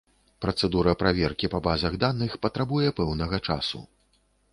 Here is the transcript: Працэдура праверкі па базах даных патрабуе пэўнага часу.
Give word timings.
Працэдура 0.43 0.93
праверкі 1.01 1.49
па 1.53 1.59
базах 1.67 1.93
даных 2.05 2.31
патрабуе 2.45 2.89
пэўнага 3.01 3.41
часу. 3.49 3.83